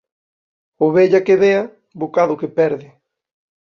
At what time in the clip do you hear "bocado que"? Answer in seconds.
1.99-2.47